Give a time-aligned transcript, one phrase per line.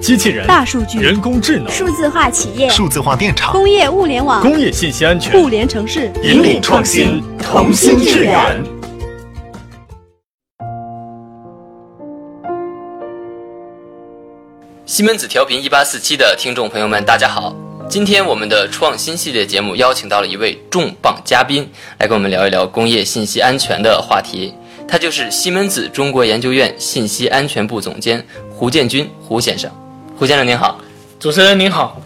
[0.00, 8.64] 机器人、大数据、人工智能、数字化企业、数字化电厂、工业物联网、工业信息安全、互联城市，引领创新，同心致远。
[14.86, 17.52] 西门子调频一八四七的听众朋友们，大家好！
[17.88, 21.68] 今天我们的创新系列节目邀请到了一位重磅嘉宾，
[21.98, 24.54] 来跟我们聊一聊工业信息安全的话题。
[24.92, 29.70] 他就是西门子中国研究院信息安全部总监胡建军胡先生。
[30.18, 30.78] 胡先生您好，
[31.18, 31.98] 主持人您好，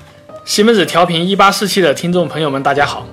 [0.44, 3.04] 西门子调频一八四七的听众朋友们大家好。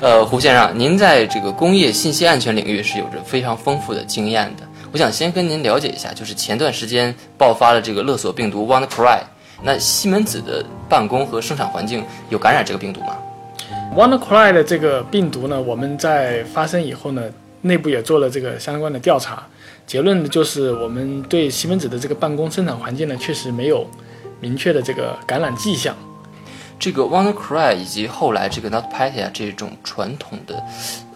[0.00, 4.62] 呃，胡先生，您在这个工业信息安全领域是有着非常丰富的经验的。
[4.92, 9.18] 我想先跟您了解一下，就是前段时间爆发了这个勒索病毒 WannaCry，
[9.64, 13.16] 那西门子的办公和生产环境有感染这个病毒吗
[13.96, 17.24] ？WannaCry 的这个病毒呢，我们在发生以后呢，
[17.62, 19.46] 内部也做了这个相关的调查，
[19.86, 23.86] 结论呢就是我们对西门子的这个办公生产环境呢，确实没有
[24.40, 25.96] 明确的这个感染迹象。
[26.78, 30.62] 这个 WannaCry 以及后来这个 NotPetya 这种传统的，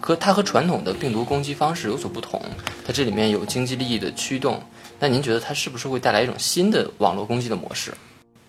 [0.01, 2.41] 和它和传统的病毒攻击方式有所不同，
[2.85, 4.61] 它这里面有经济利益的驱动。
[4.99, 7.93] 那您觉得它是不是会带来一种新的网络攻击的模式？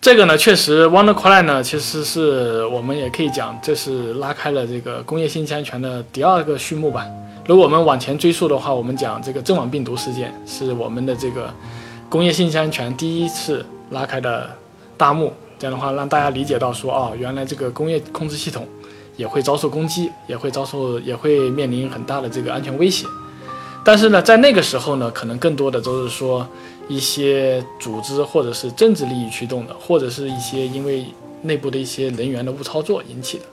[0.01, 7.07] 这个呢，确实 WannaCry 呢，其实是我们也可以讲，这是拉开了这个工业信息安全的第二个序幕吧。
[7.47, 11.53] 如果我们往前追溯的话，我们讲这个正网病毒事件是我们的这个
[12.09, 14.49] 工业信息安全第一次拉开的
[14.97, 15.31] 大幕。
[15.59, 18.67] 这样的话，让大家理解到说，哦，原来这个工业控制系统
[19.15, 23.05] 也会遭受攻击，也会遭受，也会面临很大的这个安全威胁。
[23.83, 26.45] 但是呢，在那个时候呢，可能更多的都是说
[26.87, 31.05] 一些组织或者是政治利益驱动的，或者是一些因为
[31.43, 33.45] 内部的一些人员的误操作引起的。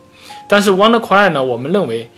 [0.48, 2.10] 但是 WannaCry 呢，我们认为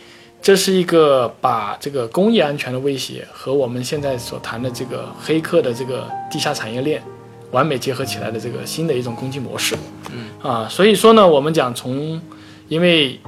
[0.44, 7.02] 这是一个把这个工业安全的威胁和我们现在所谈的这个黑客的这个地下产业链。
[7.50, 9.74] 完美结合起来的这个新的一种攻击模式，
[10.12, 12.20] 嗯啊，所以说呢，我们讲从，
[12.68, 13.18] 因为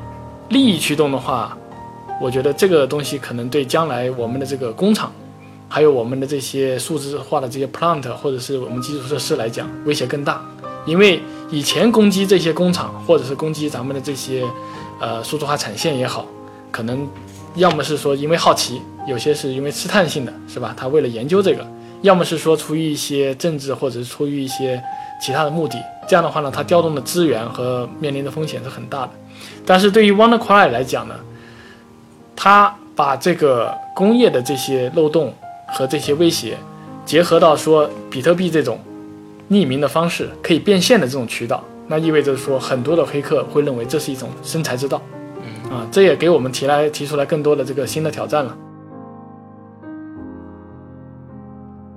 [0.48, 1.56] 利益驱动的话，
[2.20, 5.12] 我觉得这个东西可能对将来我们的这个工厂，
[5.68, 10.44] 还有我们的这些数字化的这些 plant 或者是我们基础设施来讲，威胁更大。
[10.84, 11.20] 因为
[11.50, 14.44] 以前攻击这些工厂，或者是攻击咱们的这些
[15.00, 16.26] 呃数字化产线也好，
[16.70, 17.08] 可能
[17.54, 20.74] 要么是说因为好奇，有些是因为试探性的，是吧？
[20.76, 21.66] 他为了研究这个。
[22.02, 24.80] 要么是说出于一些政治，或者是出于一些
[25.20, 29.10] 其他的目的，这样的话呢，他调动的资源和面临的风险是很大的。
[29.64, 31.14] 但是对于 WannaCry 来讲呢，
[32.36, 35.34] 他把这个工业的这些漏洞
[35.68, 36.58] 和这些威胁
[37.06, 38.78] 结合到说比特币这种
[39.50, 45.00] 匿名的方式可以变现的这种渠道，那意味着说很多的黑客会认为这是一种生财之道，
[45.70, 48.56] 啊，这也给我们提来提出来更多的这个新的挑战了。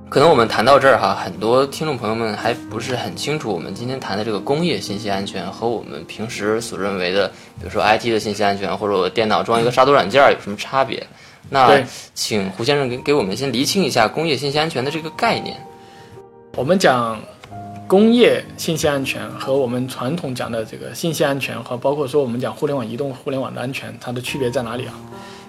[0.10, 7.28] 可能我们谈到这儿哈，很多听众朋友们还不是很清楚，我们今天谈的这个工业信息安全和我们平时所认为的，
[7.60, 11.06] 比如说 IT 的信息安全，或者我电脑装一个杀毒软件有什么差别？
[11.52, 11.80] 那
[12.16, 15.58] 请胡先生给给我们先厘清一下工业信息安全的这个概念。
[16.56, 17.20] 我们讲
[17.90, 24.94] 工业信息安全和我们传统讲的这个信息安全和包括说我们讲互联网移动互联网的安全，它的区别在哪里啊？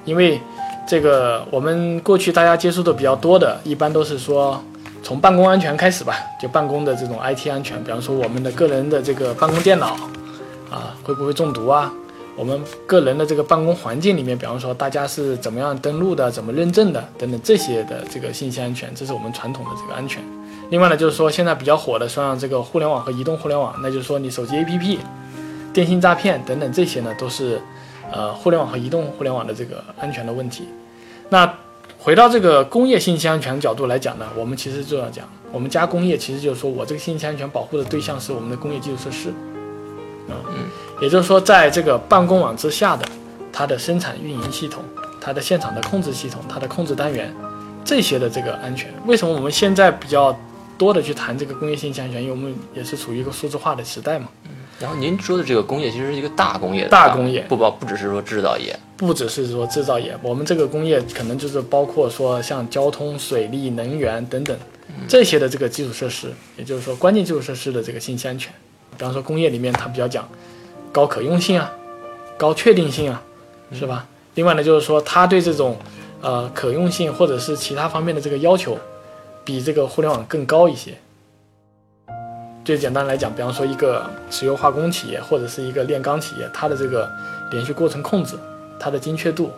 [0.07, 0.41] 因为
[0.89, 4.59] 这个我们过去大家接触的比较多的，一般都是说
[5.03, 9.89] 从办公安全开始吧，就办公的这种 IT 安全，比方说我们的个人的这个办公电脑
[10.71, 11.93] 啊，会不会中毒啊？
[12.39, 20.23] 我们个人的这个办公环境里面，比方说大家是怎么样登录的、怎么认证的等等这些的这个信息安全，这是我们传统的这个安全。
[20.71, 24.99] 另外呢，就是说现在比较火的，像这个互联网和移动互联网，那就是说你手机 APP、
[25.73, 27.61] 电信诈骗等等这些呢，都是
[28.13, 30.69] 呃互联网和移动互联网的这个安全的问题。
[31.29, 31.53] 那
[31.99, 39.29] 回到这个工业信息安全的角度来讲呢，我们其实就要讲，我们加工业其实就是说我这个信息安全保护的对象是我们的工业基础设施，
[40.29, 40.69] 啊，嗯，
[41.03, 43.05] 也就是说在这个办公网之下的
[43.53, 44.85] 它的生产运营系统、
[45.21, 47.35] 它的现场的控制系统、它的控制单元
[47.85, 50.35] 这些的这个安全，为什么我们现在比较
[50.81, 52.23] 多的去谈这个工业信息安全？
[52.23, 54.29] 因为我们也是处于一个数字化的时代嘛。
[54.79, 64.57] 然后您说的这个工业其实是一个大工业，大工业不包不只是说制造业，不只是说制造业，我们这个工业可能就是包括说像交通、水利、能源等等
[65.07, 68.51] 这些的这个基础设施，也就是说关键基础设施的这个信息安全。
[68.97, 70.27] 比方说工业里面它比较讲
[70.91, 71.71] 高可用性啊、
[72.39, 73.23] 高确定性啊，
[73.73, 74.07] 是吧？
[74.35, 75.77] 另外呢就是说它对这种
[76.23, 78.79] 呃可用性或者是其他方面的这个要求，
[79.45, 80.95] 比这个互联网更高一些。
[82.63, 87.11] 最简单来讲，比方说一个石油化工企业或者是一个炼钢企业，它的这个
[87.51, 88.37] 连续过程控制、
[88.79, 89.51] 它的精确度、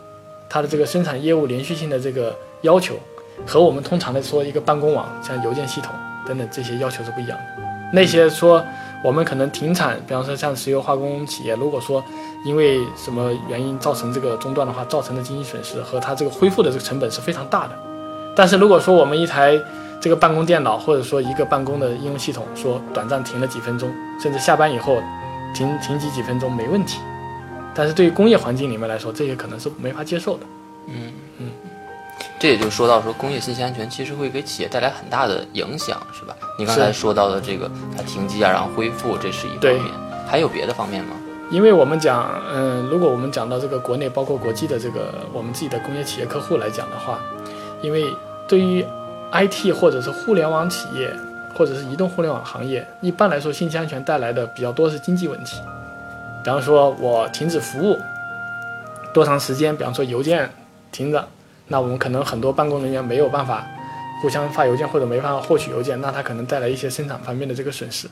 [0.49, 2.95] 它的这个生产业务连续性的这个要求，
[3.47, 5.93] 和我们通常的说一个办公网，像邮件系统
[6.27, 7.45] 等等这些要求是不一样的。
[7.93, 8.65] 那些说
[9.05, 12.03] 我们可能停产，比方说像石油化工企业，如果说
[12.47, 17.77] 因为什么原因造成这个中断的话，造成的经济损失和它这个恢复的这个成本是非常大的。
[18.35, 19.61] 但是如果说我们一台
[20.01, 25.03] 这个办公电脑，或者说一个办公的应用系统，说短暂停了几分钟，甚至下班以后
[25.55, 26.99] 停停机几分钟没问题。
[27.75, 30.47] 但是对于工业环境里面来说，这些可能是没法接受的。
[30.89, 31.47] 嗯嗯，
[32.39, 36.35] 这也就说到说工业信息安全其实会给企业带来很大的影响，是吧？
[36.59, 39.95] 你刚才说到的这个它停机啊，然后恢复，这是一方面，
[40.27, 41.17] 还有别的方面吗？
[41.51, 47.21] 因为我们讲，嗯，如果我们讲到这个国内包括国际的这个我们自己的工业企业客户来讲的话，
[47.83, 48.07] 因为
[48.49, 48.85] 对于
[49.33, 51.11] IT 或者是互联网企业
[51.55, 55.61] 或者是移动互联网行业，一般来说信息安全带来的比较多是经济问题，
[56.43, 57.99] 比方说我停止服务
[59.13, 60.49] 多长时间，比方说邮件。
[60.93, 61.27] 停着，
[61.69, 63.67] 那我们可能很多办公人员没有办法
[64.21, 68.07] 互相发邮件或者没办法获取邮件，那它可能带来一些生产方面的这个损失。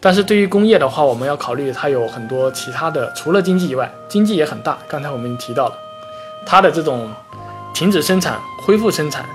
[0.00, 4.78] 但是对于工业的话，我们要考虑它有很多其他的，除了经济以外，经济也很大。
[4.88, 5.74] 刚才我们提到了
[6.46, 7.10] 它的这种
[7.76, 9.26] 停止生产、恢复生产，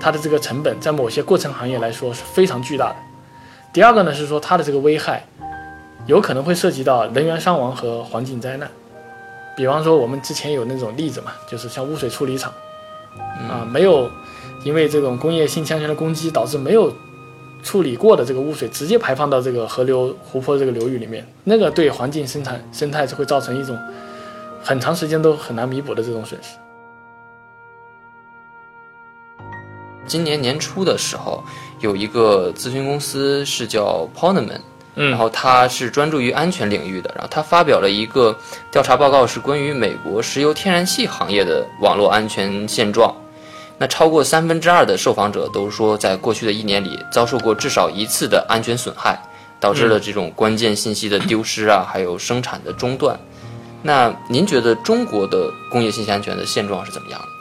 [0.00, 2.96] 它的这个成本在某些过程行业来说是非常巨大的。
[3.72, 5.24] 第二个呢是说它的这个危害
[6.06, 8.70] 有可能会涉及到人员伤亡和环境灾难。
[9.56, 12.52] 比方说，我们之前有那种例子嘛，就是像污水处理厂，
[13.48, 14.08] 啊，没有
[14.64, 16.92] 因为这种工业性强权的攻击，导致没有
[17.64, 23.76] 处理过的这个污水直接排放到这个河流、湖泊这个流域里面，那个对环境生产生态是会造成一种
[24.62, 26.50] 很长时间都很难弥补的这种损失。
[30.08, 31.44] 今年年初的时候，
[31.80, 34.60] 有一个咨询公司是叫 Poneman
[34.96, 35.10] 嗯。
[35.10, 38.36] 然后它是专注于安全领域的，然后它发表了一个
[38.72, 43.14] 调查报告，是关于美国石油天然气行业的网络安全现状。
[43.80, 49.16] 那超过三分之二的受访者都说，在过去的一年里遭受过至少一次的安全损害，
[49.60, 53.16] 导致了这种关键信息的丢失啊，还有生产的中断。
[53.80, 57.37] 那您觉得中国的工业信息安全的现状是怎么样的？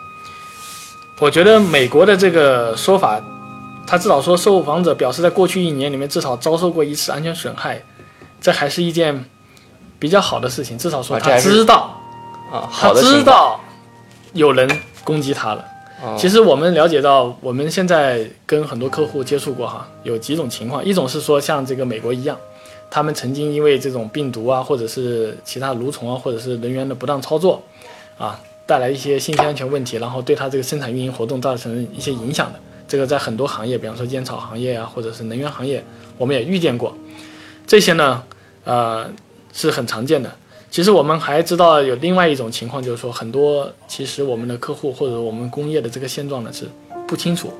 [1.19, 3.21] 我觉得美国的这个说法。
[3.89, 7.81] 他至少说，受访者表示在过去一年里面至少遭受过一次安全损害，
[8.41, 9.23] 这还是一件
[9.97, 10.77] 比较好的事情。
[10.77, 11.97] 至少说他知道
[12.51, 13.57] 啊，他知道
[14.33, 14.69] 有人
[15.05, 15.63] 攻击他了。
[16.17, 20.83] 其实我们了解到，我们现在跟很多客户接触过哈，有几种情况。
[20.83, 22.37] 一种是说像这个美国一样，
[22.91, 27.63] 他们曾经因为这种病毒啊，或者是其他蠕虫啊，或者是人员的不当操作
[28.17, 28.37] 啊，
[28.67, 32.59] 带来一些信息安全问题，然后对它这个生产运营活动造成一些影响的。
[32.87, 35.83] 这个在很多行业，比方说烟草行业啊，或者是能源行业，
[36.17, 36.95] 我们也遇见过。
[37.65, 38.23] 这些呢，
[38.63, 39.09] 呃，
[39.51, 40.31] 是很常见的。
[40.69, 46.65] 其实我们还知道有另外一种情况，就是说很多其实我们的客户或者我们工业的这个现状呢是
[47.07, 47.51] 不清楚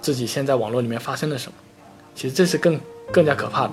[0.00, 1.54] 自己现在网络里面发生了什么。
[2.14, 2.78] 其实这是更
[3.10, 3.72] 更加可怕的，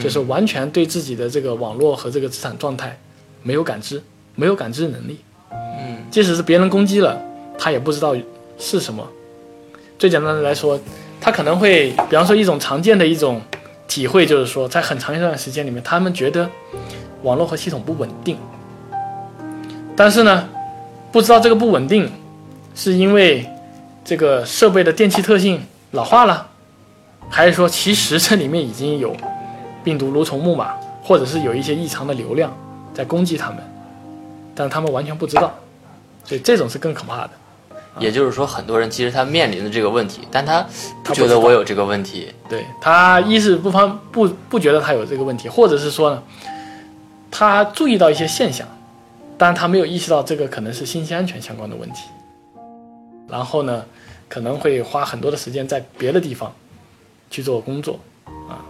[0.00, 2.98] 就是完全对自己的这个网络和这个资产状态
[3.42, 4.02] 没有感知，
[4.34, 5.18] 没有感知能力。
[5.52, 7.20] 嗯，即使是别人攻击了，
[7.58, 8.14] 他也不知道
[8.58, 9.06] 是什么。
[9.98, 10.80] 最简单的来说，
[11.20, 13.40] 他可能会，比方说一种常见的一种
[13.86, 16.48] 体会，就是说，在很长一段时间里面，他们觉得
[17.22, 18.36] 网络和系统不稳定。
[19.94, 20.48] 但是呢，
[21.12, 22.10] 不知道这个不稳定
[22.74, 23.46] 是因为
[24.02, 25.60] 这个设备的电气特性
[25.90, 26.46] 老化了，
[27.28, 29.14] 还是说其实这里面已经有
[29.84, 32.56] 病毒、蠕虫、木马，或者是有一些异常的流量
[32.94, 33.58] 在攻击他们，
[34.60, 35.54] 但他们完全不知道，
[36.22, 37.30] 所以这种是更可怕的。
[37.98, 40.62] 也就是说，很多人其实他面临的这个问题，但他
[41.02, 42.30] 不觉得我有这个问题。
[42.46, 46.22] 对他，一是不方不不觉得他有这个问题，或者是说呢，
[47.30, 48.68] 他注意到一些现象，
[49.38, 52.02] 但他没有意识到这个可能是信息安全相关的问题。
[53.26, 53.82] 然后呢，
[54.28, 56.52] 可能会花很多的时间在别的地方
[57.30, 57.98] 去做工作
[58.46, 58.60] 啊。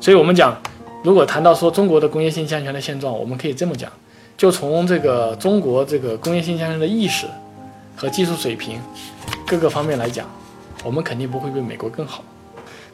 [0.00, 0.56] 所以我们讲，
[1.02, 3.92] 如果谈到说中国的工业信息安全的现状，我们可以这么讲，
[4.36, 7.26] 就从这个中国这个工业信息安全的意识。
[7.96, 8.80] 和技术水平
[9.46, 10.26] 各个方面来讲，
[10.82, 12.24] 我们肯定不会比美国更好。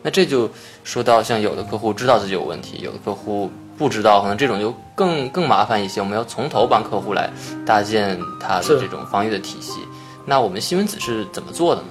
[0.02, 0.46] 那这就
[0.84, 6.02] 说到，像有的客户知道自己有问题，有的客户不知道，可能这种就更更麻烦一些。
[6.02, 7.30] 我们要从头帮客户来
[7.64, 9.80] 搭建他的这种防御的体系。
[10.26, 11.88] 那我们西门子是怎么做的呢？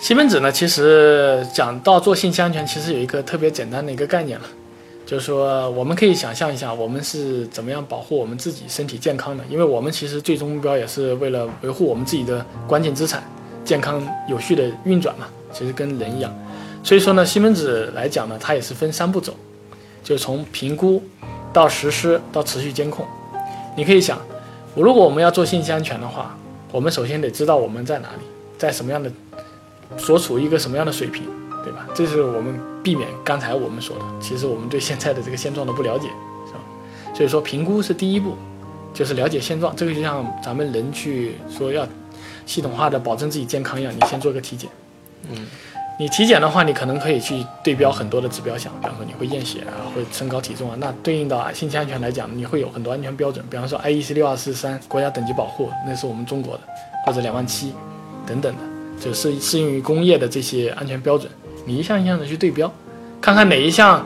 [0.00, 4.46] 西门子呢，其实讲到做信息安全，其实有一个特别简单的一个概念了。
[5.10, 9.42] 就是说，我们可以想象一下，我们是怎么样保护我们自己身体健康的？
[9.50, 13.20] 因为我们其实最终目标也是为了维护我们自己的关键资产
[13.64, 15.26] 健康有序的运转嘛。
[15.52, 16.32] 其实跟人一样，
[16.84, 19.34] 所以说呢，西门子来讲呢，它也是分三步走，
[20.04, 21.02] 就是从评估
[21.52, 23.04] 到实施到持续监控。
[23.76, 24.16] 你可以想，
[24.76, 26.38] 如果我们要做信息安全的话，
[26.70, 28.22] 我们首先得知道我们在哪里，
[28.56, 29.10] 在什么样的
[29.98, 31.24] 所处一个什么样的水平，
[31.64, 31.86] 对吧？
[31.94, 36.08] 这是我们避免刚才我们说的，其实我们对现在的这个现状的不了解，
[36.46, 36.60] 是吧？
[37.14, 38.34] 所以说评估是第一步，
[38.94, 39.74] 就是了解现状。
[39.76, 41.86] 这个就像咱们人去说要
[42.46, 44.70] 系统化的保证自己健康一样，你先做个体检。
[45.30, 45.46] 嗯，
[45.98, 56.62] 你体检的话，你可能可以去对标很多的指标项，比方说你会验血啊，会身高体重啊，那对应到信息安全来讲，你会有很多安全标准，比方说 IEC 六二四三国家等级保护，那是我们中国的，
[57.04, 57.74] 或者两万七
[58.26, 58.60] 等等的，
[58.98, 61.30] 就是适应于工业的这些安全标准，
[61.74, 62.72] 一项一项的去对标，
[63.20, 64.04] 看看哪一项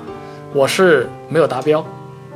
[0.53, 1.81] 我是没有达标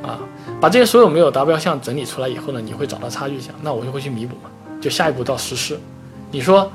[0.02, 0.18] 啊，
[0.60, 5.78] 把这些所有没有达标项整理出来以后呢，你会找到差距项，那我就会去弥补嘛，就下一步到实施，
[6.30, 6.70] 你说。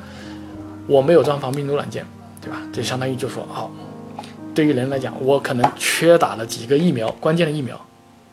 [0.86, 2.06] 我没有装防病毒软件，
[2.42, 2.58] 对吧？
[2.74, 3.72] 这相当于就说，好，
[4.54, 7.80] 对于人来讲，我可能缺打了几个疫苗，关键的疫苗，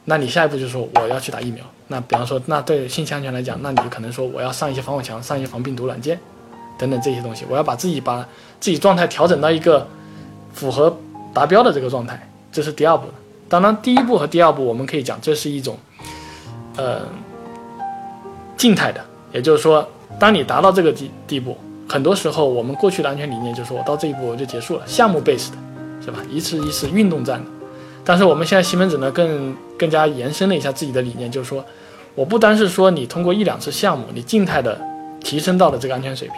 [0.06, 1.64] 那你下一步就说我要去打疫苗。
[1.86, 6.18] 那比方说，那对信息安全来讲，那你就可能说我要上一些防火墙，上一些防病毒软件，
[6.76, 8.26] 等等这些东西，我要把自己把
[8.58, 9.86] 自己状态调整到一个
[10.52, 10.96] 符合
[11.32, 13.06] 达标的这个状态，这是第二步。
[13.48, 15.76] 当然，第一步和第二步我们可以讲，这是一种，
[16.76, 17.00] 呃，
[18.56, 19.00] 静态的，
[19.32, 19.88] 也就是说，
[20.18, 21.56] 当你达到这个地地步。
[21.88, 25.56] 很多时候，我们过去的安全理念就是我到这一步我就结束了，项目 base 的，
[26.00, 26.20] 是吧？
[26.30, 27.50] 一次一次运动战的。
[28.04, 31.64] 但是我们现在西门子呢，更更加延伸了一下自己的理念，就是说，
[32.14, 34.80] 我不单是说你通过一两次项目，你静态的
[35.18, 36.36] 提升到了这个安全水平，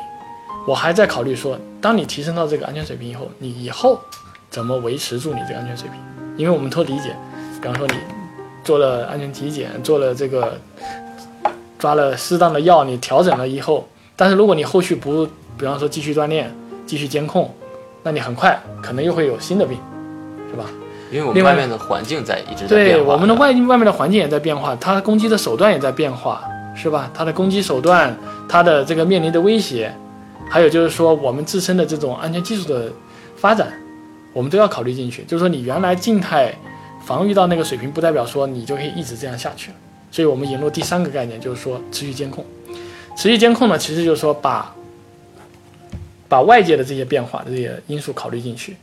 [0.67, 4.01] 我还在考虑说，当你提升到这个安全水平以后，你以后
[4.49, 5.99] 怎么维持住你这个安全水平？
[6.37, 7.17] 因为我们都理解，
[7.61, 7.95] 比方说你
[8.63, 10.57] 做了安全体检，做了这个
[11.79, 15.27] 抓了适当的药，你调整了以后，但是如果你后续不
[15.59, 16.55] 比方说继续锻炼，
[16.87, 17.53] 继续监控，
[18.05, 19.77] 那你很快可能又会有新的病，
[20.51, 20.65] 是吧？
[21.11, 23.03] 因为我们外面的环境在一直在变化。
[23.03, 26.43] 对，我们的外外面的环境也在变化，它攻击的手段也在变化，
[26.75, 27.11] 是吧？
[27.13, 28.17] 它的攻击手段，
[28.49, 29.95] 它的这个面临的威胁，
[30.53, 32.93] 还有就是说我们自身的这种安全技术的
[33.37, 33.73] 发展，
[34.35, 35.25] 我们都要考虑进去。
[35.25, 36.55] 就是说你原来静态
[37.07, 39.77] 防御到那个水平，不代表说你就可以一直这样下去了。
[40.11, 42.45] 所以我们引入第三个概念，就是说持续监控。
[43.17, 44.77] 持续监控呢，其实就是说把
[46.29, 48.77] 把外界的这些变化的这些因素考虑进去，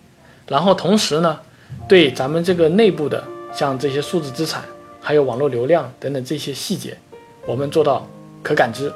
[0.48, 1.40] 然后同时呢，
[1.88, 3.24] 对咱们这个内部的
[3.54, 4.64] 像这些数字资产，
[5.00, 6.98] 还有网络流量等等这些细节，
[7.46, 8.08] 我们做到
[8.42, 8.92] 可感知，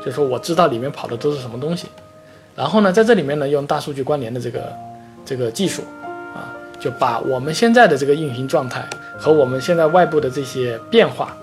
[0.00, 1.88] 就是说我知道里面跑的都是什么东西，
[2.56, 4.72] 然后呢，在这里面呢，用大数据关联的这个
[5.24, 5.82] 这个技术
[6.34, 8.84] 啊，就把我们现在的这个运行状态
[9.18, 11.36] 和我们现在外部的这些变化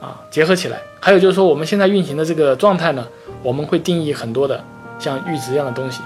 [0.00, 3.06] 啊结合起来，还有就是说我们现在运行的这个状态呢，
[3.42, 4.60] 我们会定义很多的。
[4.98, 6.02] 像阈值一样的东西，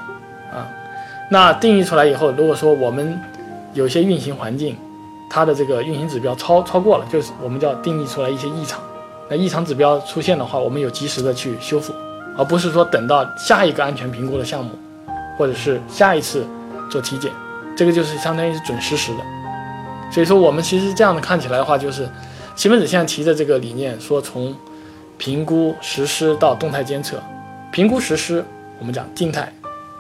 [0.53, 0.71] 啊，
[1.29, 3.21] 那定义出来以后，如果说我们
[3.73, 4.77] 有些运行环境，
[5.29, 8.81] 它的这个运行指标超超过了，就是我们叫定义出来一些异常。
[9.29, 11.93] 那异常指标出现的话，我们有及时的去修复，
[12.37, 14.71] 而不是说等到下一个安全评估的项目，
[15.37, 16.47] 或者是下一次
[16.91, 17.31] 做体检，
[17.77, 19.19] 这个就是相当于是准实时的。
[20.11, 22.09] 所以说，我们其实这样的看起来的话，就是
[22.55, 24.55] 西门子现在提的这个理念，说从
[25.19, 27.23] 评估实施到动态监测，
[27.73, 28.45] 评估实施。
[28.81, 29.53] 我们讲静态，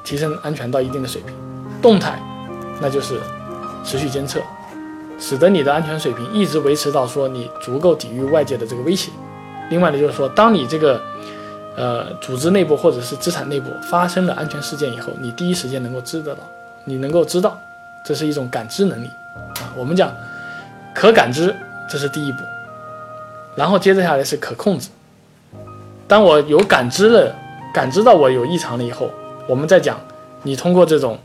[0.02, 1.32] 提升安全到一定的水平；
[1.80, 2.18] 动态，
[2.82, 3.20] 那就是
[3.84, 4.40] 持续监测，
[5.18, 9.12] 使得你的安全水平一直维持到说你足够抵御外界的这个威胁。
[9.70, 11.00] 另外呢，就是说，当你这个
[11.76, 16.40] 呃组织内部或者是资产内部发生了安全事件以后，你第一时间能够知得到，
[16.84, 17.58] 你能够知道，
[18.04, 19.72] 这是一种感知能力啊。
[19.76, 20.12] 我们讲
[20.94, 21.54] 可感知，
[21.88, 22.38] 这是第一步，
[23.56, 24.88] 然后接着下来是可控制。
[26.06, 27.34] 当我有感知了。
[27.74, 29.10] 感知到我有异常了以后，
[29.48, 29.98] 我们再讲，
[30.44, 31.18] 你通过这种，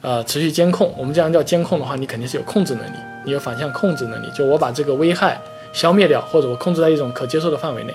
[0.00, 5.40] 呃，持续监控，我们这样叫监控的话，你肯定是有控制能力，你有反向控制能力，就我把这个危害
[5.72, 7.94] 消灭掉，或者我控制在一种可接受的范围内，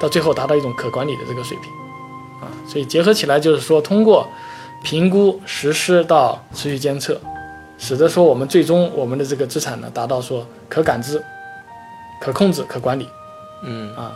[0.00, 1.70] 到最后达到一种可管理的这个水平，
[2.40, 4.26] 啊，所以结合起来就是说，通过
[4.82, 7.20] 评估、实施到持续监测，
[7.78, 11.22] 使得说我们最终我们的这个资产呢，达到说可感知、
[12.20, 13.06] 可控制、可管理，
[13.62, 14.12] 嗯，啊，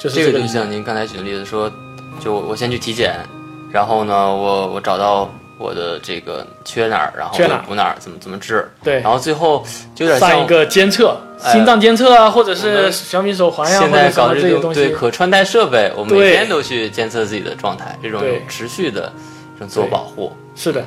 [0.00, 1.70] 就是这个就像您刚才举的例子说。
[2.18, 3.14] 就我先去体检，
[3.70, 8.68] 然后呢，我我找到我的这个缺哪儿，然后补哪儿，怎么怎么治？
[8.82, 19.12] 对，然后最后就有点像一个监测，心脏监测啊，或者是小米手环呀，现在搞的这种东西，对，可穿戴设备，我们每天都去监测自己的状态，这种持续的
[19.54, 20.32] 这种自我保护。
[20.54, 20.84] 是的。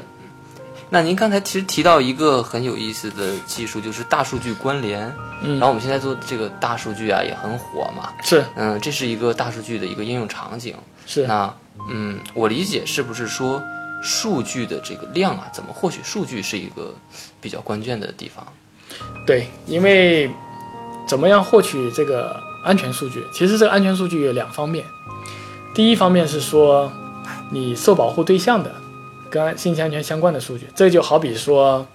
[0.92, 5.02] 那您刚才其实提到一个很有意思的技术，就是大数据关联。
[5.44, 8.10] 嗯，然后我们现在做这个大数据啊，也很火嘛。
[8.24, 10.76] 是，嗯，这是一个大数据的一个应用场景。
[11.06, 11.28] 是。
[11.28, 11.54] 那，
[11.92, 13.62] 嗯，我理解是不是说
[14.02, 16.94] 数据的这个量啊，怎么获取数据是一个
[17.42, 18.46] 比较关键的地方？
[19.26, 20.30] 对，因为
[21.08, 23.24] 怎么样获取这个安全数据？
[23.34, 24.86] 其实这个安全数据有两方面。
[25.74, 26.92] 第一方面是说，
[27.52, 28.72] 你受保护对象的。
[29.32, 30.66] 跟信息安全相关的数据。
[30.74, 31.86] 这就好比说，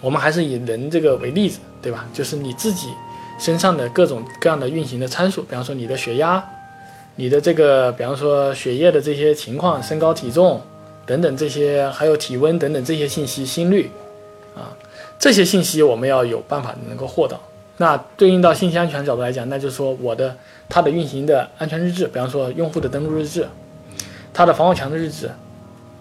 [0.00, 2.06] 我们还是以人这个为例子，对吧？
[2.14, 2.88] 就是你自己
[3.38, 6.42] 身上的各种各样的运行的参数，比方说你的血压，
[7.16, 10.62] 你的这个，比方说血液的这些情况，身高体重
[11.10, 13.90] 等等这些，还有体温等等这些信息，心率
[14.54, 14.70] 啊，
[15.18, 17.40] 这些信息我们要有办法能够获到。
[17.78, 20.36] 那对应到信息安全角度来讲，那就是说我的
[20.68, 23.44] 它的运行的安全日志，比方说用户的登录日志，
[24.32, 25.28] 它的防火墙的日志，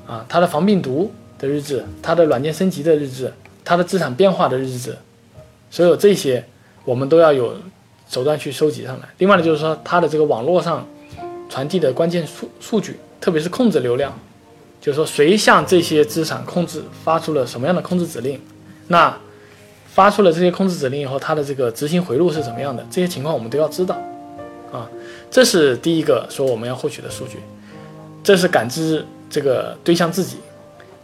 [0.06, 3.34] 啊，它的防病毒的日志，它的软件升级的日志，
[3.66, 4.96] 它的资产变化的日志，
[5.72, 6.46] 所有这些
[6.86, 7.56] 我们都要有
[8.08, 9.10] 手段去收集上来。
[9.18, 10.86] 另外呢，就是说它的这个网络上
[11.50, 14.14] 传递的关键数数据，特别是控制流量，
[14.82, 18.40] 就是说谁向这些资产控制发出了什么样的控制指令，
[18.88, 19.16] 那。
[19.92, 22.86] 发出了这些控制指令以后，它的这个执行回路是怎么样的？
[22.90, 23.98] 这些情况我们都要知道，
[24.72, 24.88] 啊，
[25.30, 27.40] 这是第一个说我们要获取的数据，
[28.24, 30.38] 这是感知这个对象自己。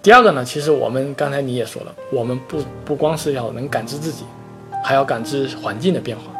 [0.01, 4.23] 第二个呢，其实我们刚才你也说了，我们不不光是要能感知自己，
[4.81, 6.31] 还要感知环境的变化。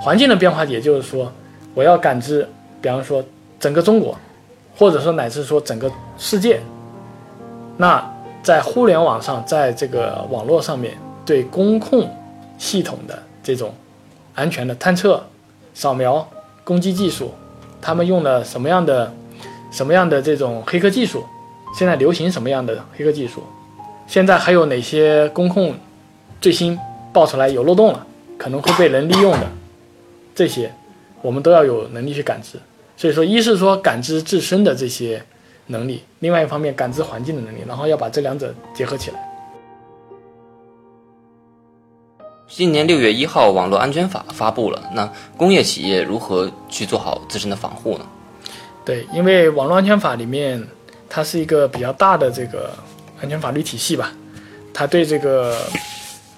[0.00, 1.30] 环境的变化，也就是说，
[1.74, 2.48] 我要感知，
[2.80, 3.22] 比方说
[3.60, 4.16] 整个中国，
[4.76, 6.60] 或者说乃至说整个世界。
[7.76, 8.04] 那
[8.42, 10.96] 在互联网上，在这个网络上面。
[11.26, 12.08] 对工控
[12.56, 13.74] 系统的这种
[14.36, 15.20] 安全的探测、
[15.74, 16.24] 扫描、
[16.62, 17.32] 攻击技术，
[17.82, 19.12] 他们用了什么样的、
[19.72, 21.24] 什么样的这种黑客技术？
[21.76, 23.42] 现在流行什么样的黑客技术？
[24.06, 25.74] 现在还有哪些工控
[26.40, 26.78] 最新
[27.12, 28.06] 爆出来有漏洞了，
[28.38, 29.48] 可能会被人利用的？
[30.32, 30.72] 这些
[31.22, 32.56] 我们都要有能力去感知。
[32.96, 35.22] 所以说，一是说感知自身的这些
[35.66, 39.32] 能力，另外一方面感知环境的能力，然后要把这两者结合起来。
[42.48, 44.82] 今年六月一号，网络安全法发布了。
[44.94, 48.06] 那工业企业如何去做好自身的防护呢？
[48.84, 50.64] 对，因为网络安全法里面，
[51.08, 52.70] 它是一个比较大的这个
[53.20, 54.12] 安全法律体系吧。
[54.72, 55.56] 它对这个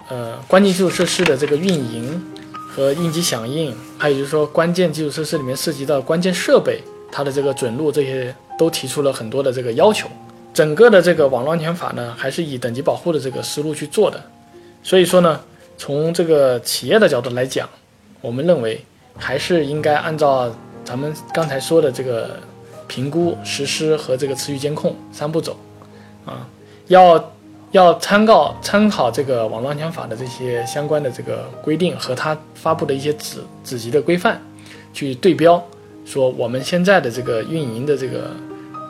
[0.08, 2.20] 呃关键基础设施的这个运营
[2.78, 10.08] 和应急响应，还有就是说关键基础设施里面涉及到关键设备，它的这个准入这些都提出了很多的这个要求。
[10.54, 14.23] 整个的这个网络安全法呢，还是以等级保护的这个思路去做的。
[14.82, 15.41] 所以说呢。
[15.80, 17.69] 从这个企业的角度来讲，
[18.21, 18.84] 我们认为
[19.17, 20.52] 还是应该按照
[20.84, 22.30] 咱们刚才说的这个
[22.88, 25.56] 评估、实施和这个持续监控三步走，
[26.26, 26.45] 啊，
[26.88, 27.32] 要
[27.73, 34.41] 要参考参考这个网络安全法的这些相关的这个规定和它发布的一些子子级的规范，
[34.93, 35.63] 去对标，
[36.04, 38.31] 说我们现在的这个运营的这个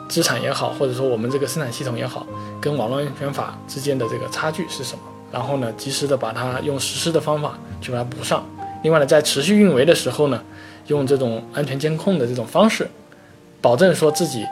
[0.07, 2.25] 资产也好，或者说我们这个生产系统也好，
[2.61, 5.01] 跟网络安全法之间的这个差距是什么？
[5.31, 8.43] 然后呢，及时的把它用实施的方法去把它补上。
[8.81, 10.41] 另外呢，在持续运维的时候呢，
[10.87, 12.89] 用这种安全监控的这种方式，
[13.61, 14.45] 保证说自己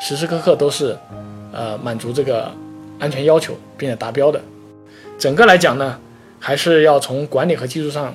[0.00, 0.96] 时时刻刻都是，
[1.50, 2.52] 呃，满足这个
[3.00, 4.40] 安全要求并且达标的。
[5.18, 5.98] 整个来讲呢，
[6.38, 8.14] 还是要从管理和技术上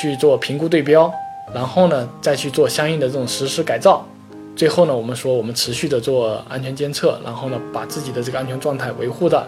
[0.00, 1.12] 去做评估对标，
[1.54, 4.04] 然后呢，再去做相应的这种实施改造。
[4.56, 9.46] 最后呢，我们说我们持续的做安全监测，然后呢，把自己的这个安全状态维护的。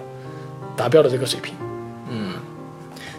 [0.77, 1.55] 达标的这个水平，
[2.11, 2.35] 嗯，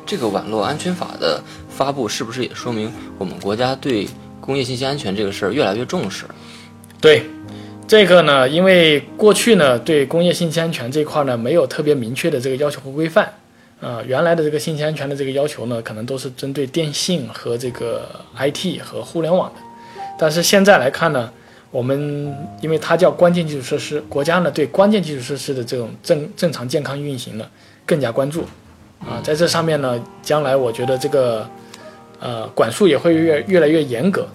[0.05, 4.07] 这个网络安全法的发布是不是也说明我们国家对
[4.39, 6.25] 工业信息安全这个事儿越来越重视？
[7.01, 7.23] 对，
[7.87, 13.33] 这个呢，因为过去呢对工业信息安全这块呢没有特别明确的这个要求和规范，
[13.79, 19.61] 啊，原来的这个信息安全的这个要求呢可能都是针对电信和这个 IT 和互联网的，
[20.19, 21.31] 但是现在来看呢。
[21.69, 27.45] 我们因为它叫关键基础设施，国家呢对关键基础设施的这种正正常健康运行呢
[27.85, 28.45] 更加关注，
[29.01, 31.47] 啊，在这上面呢，将来我觉得这个
[32.21, 34.25] 呃管束也会越越来越严格，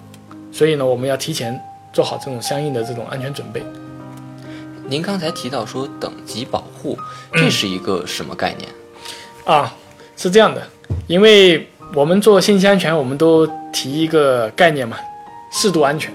[0.51, 1.59] 所以呢，我们要提前
[1.93, 3.63] 做好这种相应的这种安全准备。
[4.87, 6.97] 您刚才提到说等级保护，
[7.31, 8.69] 这是一个什么概念？
[9.45, 9.73] 啊，
[10.17, 10.61] 是这样的，
[11.07, 14.97] 因为我们做信息安全，我们都提一个概念嘛，
[15.51, 16.13] 适度安全。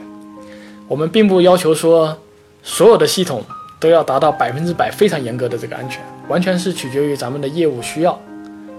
[0.87, 2.19] 我们并不要求说
[2.63, 3.45] 所有的系统
[3.79, 8.13] 都要达到百分之百非常严格的这个安全，完全是取决于咱们的业务需要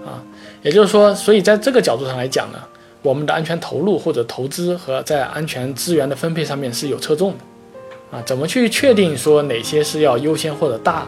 [0.04, 0.22] 啊。
[0.62, 2.58] 也就是说，所以在这个角度上来讲呢，
[3.02, 8.22] 我们的安全投入或者投资和在安全资源的分配上面是有侧重的啊。
[8.26, 11.06] 怎么去确定说哪些是要优先或者大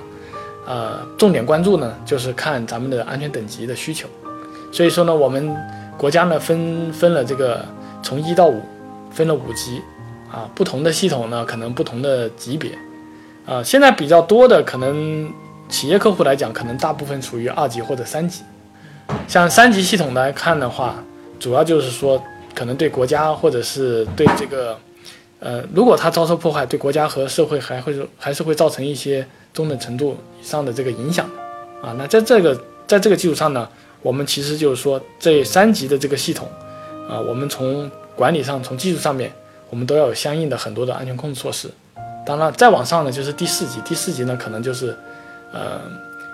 [0.66, 1.94] 呃重点关注呢？
[2.04, 4.08] 就是看咱们的安全等级的需求。
[4.70, 5.56] 所以说呢，我们
[5.96, 7.64] 国家呢分分了这个
[8.02, 8.60] 从一到五
[9.10, 9.80] 分了五级。
[10.32, 12.70] 啊，不同的系统呢，可能不同的级别，
[13.44, 15.30] 啊，现在比较多的可能
[15.68, 18.42] 企业客户来讲，可能大部分处于二级或者三级。
[19.28, 20.94] 像三级系统来看的话，
[21.42, 22.22] 主要就是说，
[22.54, 24.78] 可能对国家或者是对这个，
[25.40, 31.28] 呃，如果它遭受破坏，对国家和社会还会还是会造成一些中等程度以上的这个影响
[31.82, 31.92] 啊。
[31.98, 33.68] 那在这个在这个基础上呢，
[34.02, 36.48] 我们其实就是说这三级的这个系统
[37.10, 39.32] 啊，我们从管理上、从技术上面，
[39.68, 41.68] 我们都要有相应的很多的安全控制措施。
[42.24, 44.96] 当然，再往上呢就是第四级，第四级呢可能就是
[45.52, 45.80] 呃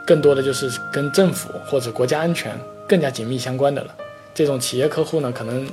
[0.06, 2.52] 更多的就是跟政府或者国家安全
[2.86, 3.94] 更加紧密相关的了。
[4.38, 5.66] 这种企业客户呢，可能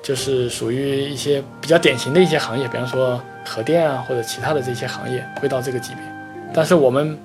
[0.00, 6.04] 就是属于一些比较典型的一些行业，比方说核电啊或者其他的这些行业会到这个级别。
[6.54, 7.18] 但是我们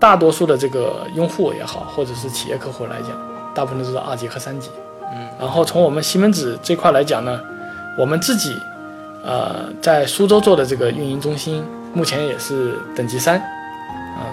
[0.00, 3.10] 大多数的这个用户也好，或者是企业客户来讲，
[3.54, 4.70] 大部分都是二级和三级。
[5.12, 7.38] 嗯，然后从我们西门子这块来讲呢，
[7.98, 8.56] 我们自己
[9.22, 14.24] 呃在苏州做的这个运营中心，目前也是等级三啊。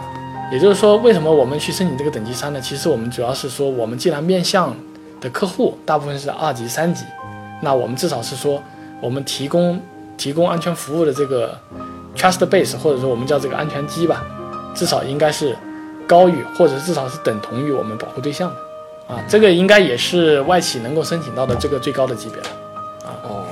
[0.49, 2.61] 也就是说，为什么我们去申请这个等级三呢？
[2.61, 4.73] 其实我们主要是说，我们既然面向
[5.19, 7.05] 的客户大部分是二级、三级，
[7.61, 8.61] 那我们至少是说，
[9.01, 9.81] 我们提供
[10.17, 11.57] 提供安全服务的这个
[12.15, 14.23] trust base，或者说我们叫这个安全基吧，
[14.73, 15.57] 至少应该是
[16.07, 18.55] 高于或者至少是等同于我们保护对象的。
[19.13, 22.47] 啊，这个应该也是外企能够申请到的这个最高的级别了。
[23.05, 23.45] 啊哦，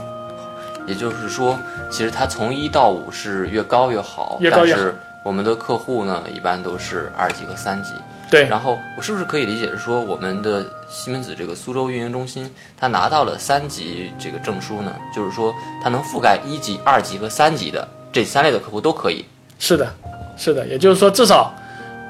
[0.85, 1.57] 也就是说，
[1.89, 7.93] 其实它从一到五是越高越好，越高越好但是我们的客户呢，一般都是二级和三级。
[8.29, 14.93] 对，然后我是不是可以理解是说，我们的西门子这个苏州运营中心，它拿到了三级这个证书呢？
[15.15, 19.23] 就是说，它能覆盖一级、二级和三级的这三类的客户都可以。
[19.59, 19.93] 是的，
[20.37, 21.53] 是的，也就是说，至少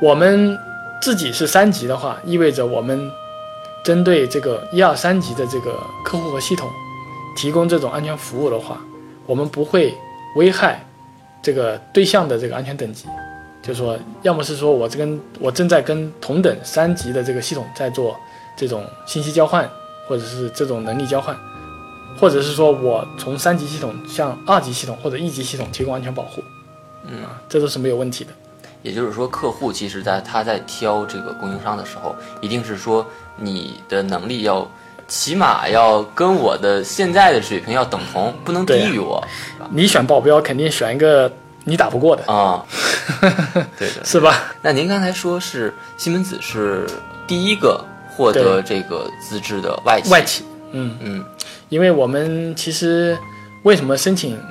[0.02, 0.58] 我们
[1.00, 3.12] 自己是三级的话，意味着我们
[3.86, 6.68] 针对这个一二三级的这个客户和系统
[7.36, 8.80] 提供这种安全服务的话，
[9.28, 9.94] 我们不会
[10.36, 10.84] 危害
[11.44, 13.06] 这个对象的这个安全等级。
[13.68, 18.16] 就是说，要么是说我这跟我正在跟同等三级的这个系统在做
[18.56, 19.70] 这种信息交换，
[20.08, 21.38] 或者是这种能力交换，
[22.18, 26.42] 或者是说我从三级系统向二级系统或者一级系统提供安全保护，
[27.06, 28.32] 嗯啊，这都是没有问题的。
[28.84, 34.66] 也就是说，客户其实在他在挑这个供应商的时候，一定是说你的能力要
[35.10, 39.22] 起码要跟我的现在的水平要等同，不能低于我
[39.72, 41.30] 你选保镖肯定选一个
[41.68, 42.66] 你打不过的，啊。
[43.78, 44.04] 对的。
[44.06, 44.44] 是吧？
[44.62, 46.88] 那您刚才说是西门子是
[47.28, 51.26] 第一个获得这个资质的外企，外企，嗯，嗯
[51.70, 53.18] 因为我们其实
[53.64, 54.42] 为什么申请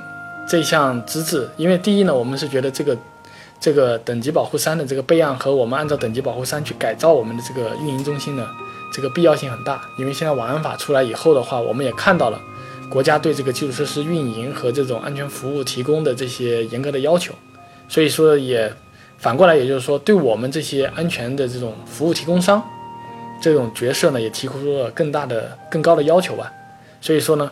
[0.47, 1.49] 这项资质？
[1.57, 2.95] 因为第一呢，我们是觉得这个
[3.59, 8.47] 这个等级保护三的这个备案和我们按照等级保护三去改造我们的这个运营中心呢，
[8.93, 9.81] 这个必要性很大。
[9.97, 12.39] 因为现在网安法出来以后的话，我们也看到了
[12.89, 17.33] 国家对这个基础设施运营和这种安全服务提供的这些严格的要求，
[17.89, 18.71] 所以说也
[19.17, 22.63] 反过来，也就是说，对我们这些安全的这种服务提供商
[23.41, 26.51] 这种角色呢，也提出了更大的、更高的要求吧。
[27.01, 27.51] 所以说呢，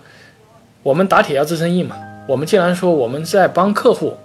[0.82, 1.95] 我们打铁要自身硬嘛。
[2.28, 4.17] 我们既然说我们在帮客户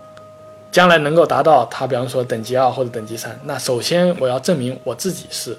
[0.70, 5.58] 将来能够达到他，比方说等级二或者等级三，那首先我要证明我自己是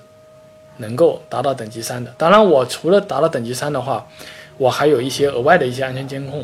[0.78, 2.12] 能够达到等级三的。
[2.18, 4.08] 当然，我除了达到等级三的话，
[4.58, 6.44] 我还有一些额外的一些安全监控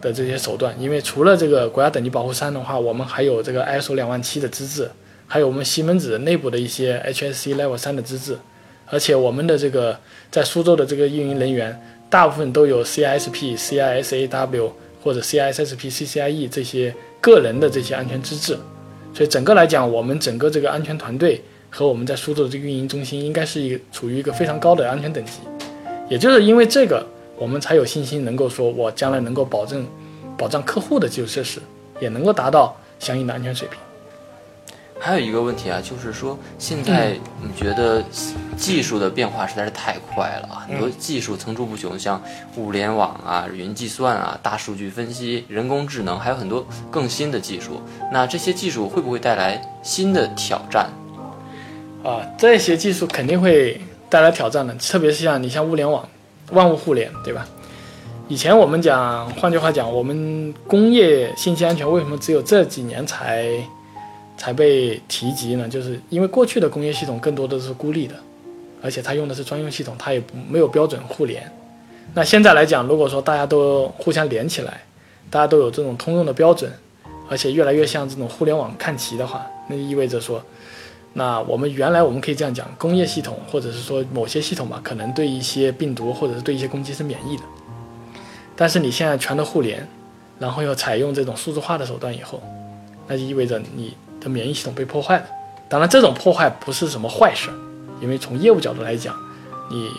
[0.00, 0.74] 的这些手段。
[0.80, 4.90] 因为除了这个国家等级保护三的话，我们还有这个 ISO 两万七的资质，
[5.26, 8.36] 还有我们西门子内部的一些 HSC Level 三的资质，
[8.86, 9.98] 而且我们的这个
[10.30, 11.80] 在苏州的这个运营人员。
[12.10, 14.70] 大部分都有 CISP、CISAW
[15.04, 18.56] 或者 CISSP、CCIE 这些个人的这些安全资质，
[19.12, 25.32] 所以整个来讲，我们整个这个安全团队和我们在苏州的这个运营中心应该是一个处于一个非常高的安全等级。
[26.08, 27.06] 也就是因为这个，
[27.38, 29.86] 我们才有信心能够说，我将来能够保证
[30.36, 31.60] 保障客户的基础设施
[32.00, 33.78] 也能够达到相应的安全水平。
[35.00, 38.02] 还有一个问题啊，就是说现在你觉得
[38.56, 42.20] 技术的变化实在是太快了啊，很多技术层出不穷，像
[42.56, 47.80] 物联网啊、云计算啊、大数据分析、人工智能，还有很多更新的技术。
[48.12, 50.90] 那这些技术会不会带来新的挑战？
[52.02, 56.08] 啊，这些技术肯定会带来挑战的，特别是像你像物联网、
[56.50, 57.46] 万物互联，对吧？
[58.28, 63.48] 以前我们讲，换句话讲，我们工业信息安全为什么只有这几年才
[64.36, 65.66] 才被提及呢？
[65.66, 68.14] 就是因为过去的工业系统更多的是孤立的，
[68.82, 71.50] 而且它用的是专用系统，它也没有标准互联。
[72.12, 74.82] 那现在来讲，如果说大家都互相连起来，
[75.30, 76.70] 大家都有这种通用的标准，
[77.30, 80.42] 而且越来越向这种互联网看齐的话，那就意味着说，
[81.14, 87.42] 那我们原来我们可以这样讲，工业系统或者是说某些系统吧，可能对一些病毒或者是对一些攻击是免疫的。
[88.54, 89.88] 但是你现在全都互联，
[90.38, 92.40] 然后又采用这种数字化的手段以后，
[93.06, 95.24] 那就意味着你的免疫系统被破坏了。
[95.68, 97.50] 当然，这种破坏不是什么坏事，
[98.00, 99.16] 因为从业务角度来讲，
[99.70, 99.90] 你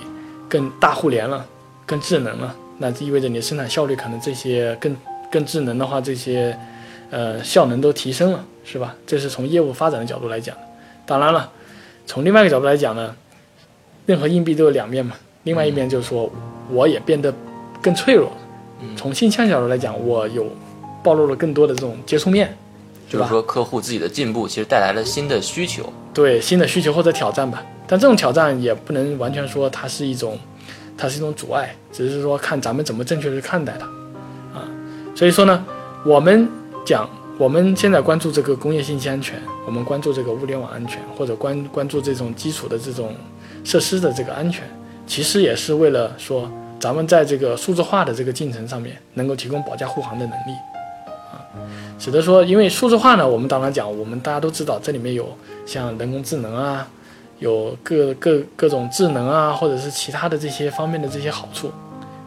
[0.48, 1.46] 更大互联了，
[1.86, 4.96] 更智能了，那就意味着你的生产效率可能这些更
[5.32, 6.58] 更智能的话，这些
[7.10, 8.46] 呃效能都提升了。
[8.72, 8.96] 是吧？
[9.08, 10.56] 这是从业务发展的角度来讲。
[11.10, 11.52] 当然了，
[12.06, 13.16] 从另外一个角度来讲呢，
[14.06, 15.16] 任何硬币都有两面嘛。
[15.42, 16.32] 另外一面就是说，
[16.70, 17.34] 我也变得
[17.82, 18.32] 更脆弱。
[18.96, 20.46] 从性向角度来讲，我有
[21.04, 22.56] 暴露了更多的这种接触面，
[23.10, 27.66] 就是说客户自己的进步其实带来了新的需求，对新的需求或者挑战吧。
[27.88, 30.38] 但这种挑战也不能完全说它是一种，
[30.96, 33.88] 它是一种阻碍，只是说看咱们怎么正确去看待它，
[34.60, 34.62] 啊。
[35.16, 35.66] 所以说呢，
[36.06, 36.48] 我们
[36.86, 43.16] 讲我们现在关注这个工业信息安全，我们关注这个物联网安全，或者关关注这种基础的这种
[43.64, 44.70] 设施的这个安全，
[45.08, 46.52] 其实也是为了说。
[46.82, 50.52] 咱们在这个数字化的这个进程上面，能够提供保驾护航的能力，
[51.30, 51.44] 啊，
[52.00, 55.28] 使得说，因为数字化呢，我们当然讲，我们大家都知道，这里面有
[55.66, 56.88] 像人工智能啊，
[57.40, 61.70] 有各各各种智能啊，或者是其他的这些方面的这些好处。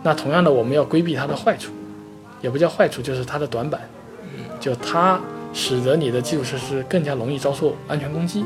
[0.03, 1.73] 那同样的，我们要规避它的坏处，
[2.43, 3.81] 也不叫坏处，就是它的短板，
[4.63, 5.21] 就它
[5.53, 8.43] 使得你的基础设施更加容易遭受安全攻击。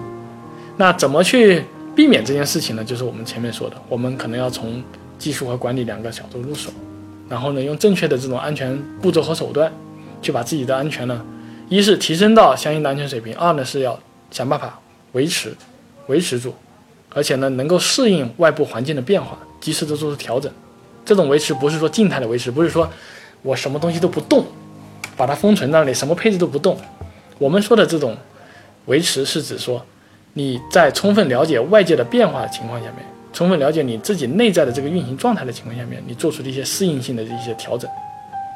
[0.76, 1.62] 那怎么去
[1.94, 2.82] 避免这件事情呢？
[2.82, 4.82] 就是我们前面说的，我们可能要从。
[5.18, 6.68] 技术和管理两个角度入手，
[7.26, 9.72] 然后呢，用正确的这种安全步骤和手段，
[10.20, 11.24] 去把自己的安全呢，
[11.70, 13.98] 一是提升到相应的安全水平，二呢是要
[14.30, 14.78] 想办法
[15.12, 15.56] 维持，
[16.08, 16.52] 维持住，
[17.14, 20.52] 而且呢，能够适应外部环境的变化，及时的做出调整。
[21.02, 22.86] 这种维持不是说静态的维持，不是说
[23.40, 24.44] 我什么东西都不动，
[25.16, 26.76] 把它封存那里，什么配置都不动。
[27.38, 28.16] 我们说的这种
[28.86, 29.84] 维持，是指说
[30.34, 33.06] 你在充分了解外界的变化的情况下面。
[33.32, 37.90] 充分了解你自己内在的这个运行状态的情况下面，你做出的一些适应性的一些调整，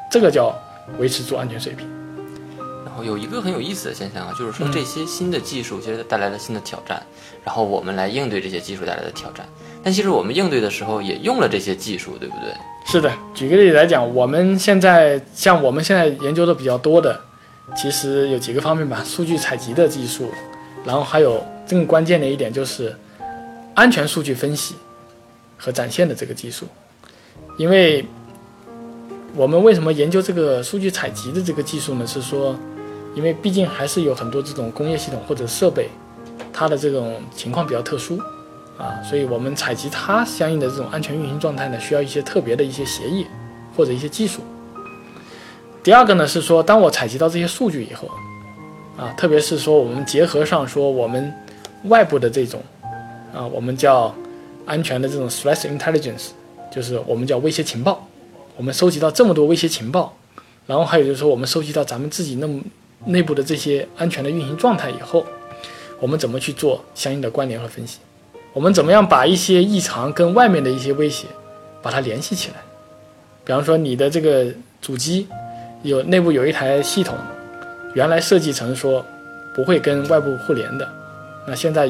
[0.09, 0.51] 这个叫
[0.97, 1.87] 维持住安全水平。
[2.83, 6.99] 然后有一个很有意思的现象啊，就是说这些新的技术其实带来了新的挑战，
[7.43, 9.45] 然后我们来应对这些技术带来的挑战。
[9.83, 12.51] 但其实我们应对的时候也用了这些技术，对不对？
[12.91, 17.17] 是的，举个例子来讲，我们现在像我们现在研究的比较多的，
[17.73, 20.29] 其实有几个方面吧，数据采集的技术，
[20.83, 22.93] 然后还有更关键的一点就是。
[23.73, 24.75] 安全数据分析
[25.57, 26.65] 和展现的这个技术，
[27.57, 28.05] 因为
[29.33, 32.05] 我们为什么研究这个数据采集的这个技术呢？
[32.05, 32.53] 是说，
[33.15, 35.87] 因为毕竟还是有很多这种工业系统或者设备，
[36.51, 38.19] 它的这种情况比较特殊
[38.81, 43.27] 啊，所以我们采集它相应的这种安全运行状态呢，需要一些特别的一些协议
[43.77, 44.41] 或者一些技术。
[45.83, 48.09] 第二个呢是说，当我采集到这些数据以后，
[48.97, 51.31] 啊，特别是说我们结合上说我们
[51.83, 52.59] 外部的这种。
[53.33, 54.13] 啊，我们叫
[54.65, 56.31] 安全的这种 threat intelligence，
[56.69, 58.05] 就是我们叫威胁情报。
[58.57, 60.13] 我们收集到这么多威胁情报，
[60.67, 62.59] 然后还有就是说，我们收集到咱们自己那么
[63.05, 65.25] 内部的这些安全的运行状态以后，
[66.01, 67.99] 我们怎么去做相应的关联和分析？
[68.53, 71.27] 我们怎么样把一些异常跟外面的一些威胁
[71.81, 72.55] 把它联系起来？
[73.43, 74.47] 比方说，你的这个
[74.81, 75.27] 主机
[75.83, 77.15] 有内部有一台系统，
[77.93, 79.05] 原来设计成说
[79.55, 80.87] 不会跟外部互联的，
[81.47, 81.89] 那现在。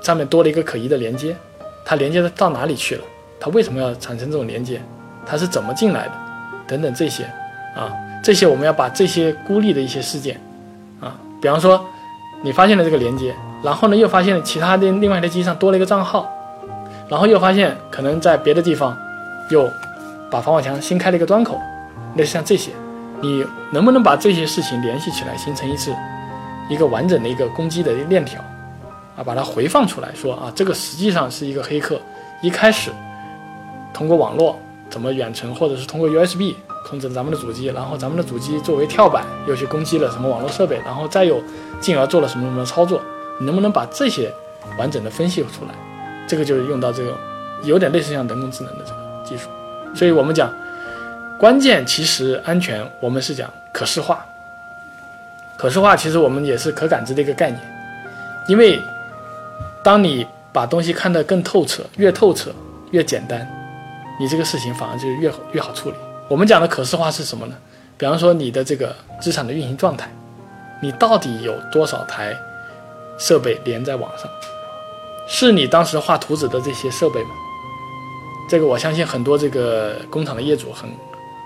[0.00, 1.36] 上面多了一个可疑的连接，
[1.84, 3.02] 它连接到哪里去了？
[3.40, 4.80] 它为什么要产生这种连接？
[5.26, 6.12] 它是怎么进来的？
[6.68, 7.24] 等等这些，
[7.74, 10.40] 啊，这些我们要把这些孤立的一些事件，
[11.00, 11.84] 啊，比方说
[12.44, 16.28] 你发现了这个连接，然后呢又发现其他的另外的机上多了一个账号，
[17.08, 18.96] 然后又发现可能在别的地方
[19.50, 19.68] 又
[20.30, 21.60] 把防火墙新开了一个端口，
[22.16, 22.70] 类似像这些，
[23.20, 25.94] 你能不能把这些事情联系起来，形成一次
[26.68, 28.40] 一个完整的一个攻击的链条？
[29.16, 32.00] 啊，把它回放出来，说啊，这个实际上是一个黑客，
[32.40, 32.92] 一开始
[33.92, 34.56] 通过网络
[34.88, 36.54] 怎么远程，或者是通过 USB
[36.86, 41.42] 控制咱们的主机，然后咱们的主机作为跳板又去攻击了什么网络设备，然后再又
[41.80, 43.00] 进而做了什么什么操作，
[43.38, 44.32] 你能不能把这些
[44.78, 45.74] 完整的分析出来？
[46.26, 47.16] 这个就是用到这个
[47.64, 49.48] 有点类似像人工智能的这个技术，
[49.94, 50.52] 所以我们讲
[51.38, 54.24] 关键其实安全，我们是讲可视化，
[55.56, 57.60] 可视化其实我们也是可感知的一个概念，
[58.48, 58.80] 因为。
[59.80, 62.50] 当你把东西看得更透彻，越透彻
[62.90, 63.48] 越简单，
[64.20, 65.96] 你这个事情反而就越越好处理。
[66.28, 67.54] 我们讲的可视化是什么呢？
[67.96, 70.10] 比方说你的这个资产的运行状态，
[70.82, 72.36] 你到底有多少台
[73.18, 74.28] 设备连在网上？
[75.26, 77.30] 是你当时画图纸的这些设备吗？
[78.48, 80.88] 这个我相信很多这个工厂的业主很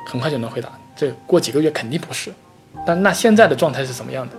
[0.06, 2.32] 很快就能回答，这过几个月肯定不是。
[2.86, 4.36] 但那现在的状态是什么样的？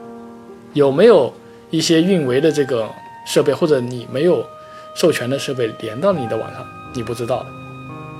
[0.74, 1.34] 有没有
[1.69, 2.89] 一些运维的这个？
[3.26, 4.46] 设备或者你没有
[4.93, 7.46] 授权的设备连到你的网上，你不知道的，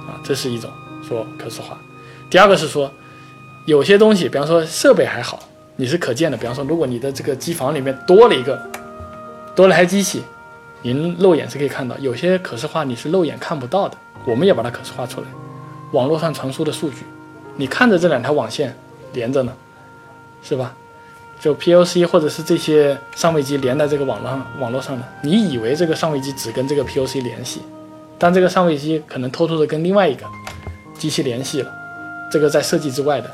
[0.08, 0.72] 啊，这是一种
[1.06, 1.78] 说可视化。
[2.30, 2.90] 第二个是说，
[3.66, 5.40] 有些东西，比方说设备还好，
[5.76, 6.38] 你是可见的。
[6.38, 8.58] 比方说，如果你的这个机房里面多了一个，
[9.56, 10.24] 多了台机器，
[10.82, 11.98] 您肉眼是可以看到。
[12.00, 15.28] 有些可视化你是肉眼看不到的，我们也把它可视化出来。
[15.92, 17.06] 网络上传输的数据，
[17.56, 18.76] 你看着这两条网线
[19.14, 19.54] 连着呢，
[20.42, 20.74] 是吧？
[21.40, 27.62] 就 PLC 或者是这些上位机连在这个网络上网络上的，你以为这个上位机只跟这个 PLC 联系，
[28.18, 30.26] 但这个上位机可能偷偷的跟另外一个
[30.98, 31.72] 机器联系了，
[32.32, 33.30] 这个在设计之外的，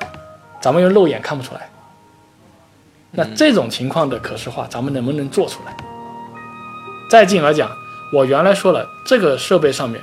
[0.60, 1.70] 咱们用肉眼看不出来。
[3.12, 5.78] 那这种情况的可视化，咱们能不能做出来？
[7.10, 7.76] 再进而讲，
[8.14, 10.00] 我原来说了，这个设备上面，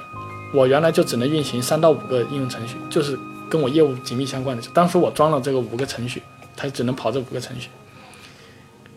[0.53, 3.17] 我原来就只能运行三到五个应用程序，就是
[3.49, 4.63] 跟我业务紧密相关的。
[4.75, 6.21] 当时我装了这个五个程序，
[6.57, 7.69] 它只能跑这五个程序。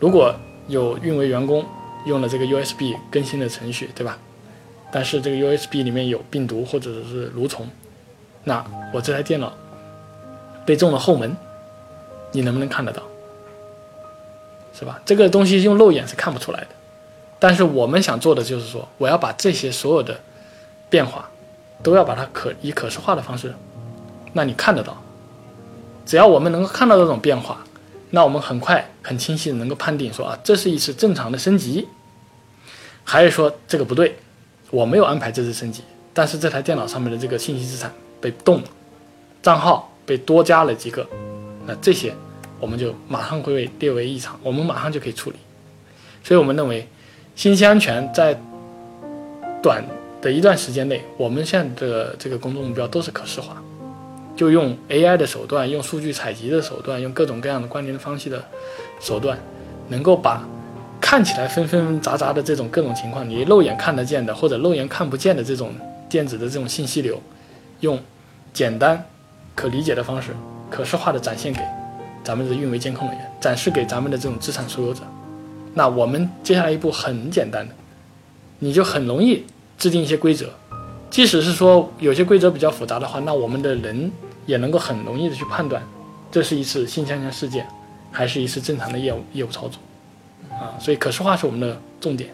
[0.00, 0.34] 如果
[0.66, 1.64] 有运维员工
[2.04, 4.18] 用了这个 USB 更新的程序，对吧？
[4.90, 7.68] 但是这个 USB 里面有病毒或者是蠕虫，
[8.42, 9.52] 那我这台电脑
[10.66, 11.36] 被中了后门，
[12.32, 13.02] 你能不能看得到？
[14.72, 15.00] 是吧？
[15.04, 16.66] 这个东西用肉眼是看不出来的。
[17.40, 20.20] 但是我们想做的就是说，我要把这些所有的
[20.88, 21.28] 变化
[21.82, 23.52] 都要把它可以可视化的方式，
[24.32, 25.02] 那你看得到。
[26.06, 27.64] 只要我们能够看到这种变化。
[28.12, 31.86] 那我们很快很清晰的能够判定说啊，这是一次正常的升级，
[33.04, 34.16] 还是说这个不对，
[34.72, 38.64] 我没有安排这次升级，但是这台电脑上面的这个信息资产被动了，
[39.40, 41.06] 账号被多加了几个，
[41.66, 42.12] 那这些
[42.58, 45.36] 我们就马上会被列为异常，我们马上就可以处理。
[46.24, 46.88] 所以我们认为，
[47.40, 48.38] 信息安全在
[49.62, 49.82] 短
[50.20, 53.56] 的一段时间内，我们现在的这个工作目标都是可视化。
[54.36, 58.44] 就用 AI 的手段，用数据采集的手段，用各种各样的关联的方式的
[59.00, 59.38] 手段，
[59.88, 60.46] 能够把
[61.00, 65.72] 看起来纷纷杂杂的这种各种情况，你肉眼看得见的或者肉眼看不见的这种
[66.10, 67.18] 电子的这种信息流，
[67.80, 67.98] 用
[68.52, 69.02] 简单
[69.54, 70.36] 可理解的方式，
[70.68, 71.62] 可视化的展现给
[72.22, 75.00] 咱们的运维监控人员，展示给咱们的这种资产所有者。
[75.74, 77.74] 那我们接下来一步很简单的，
[78.58, 79.44] 你就很容易
[79.78, 80.50] 制定一些规则，
[81.10, 84.10] 即使是说有些规则比较复杂的话，那我们的人。
[84.46, 85.80] 也能够很容易的去判断，
[86.32, 87.64] 这是一次信息安全事件，
[88.10, 89.78] 还是一次正常的业务业务操作，
[90.50, 92.30] 啊，所以可视化是我们的重点。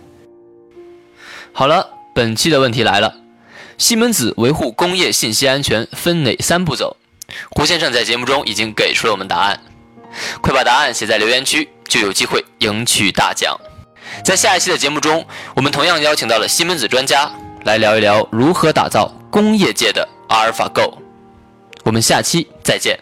[1.52, 3.16] 好了，本期的问题来了，
[3.76, 6.96] 西门子维护工业信息安全分哪三步走？
[7.50, 9.60] 胡先生在节目中已经给出了我们答案，
[10.40, 13.58] 快把答案写在留言区，就有机会赢取大奖。
[14.24, 17.30] 在下一期的节目中，我们同样邀请到了西门子专家
[17.64, 20.98] 来聊一聊如何打造工业界的阿尔法 Go。
[21.84, 22.98] 我们下期再见。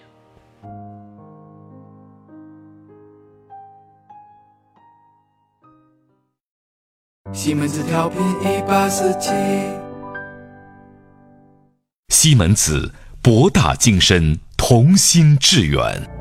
[7.32, 9.30] 西门子调频一八四七，
[12.08, 16.13] 西门子博大精深，同心致远。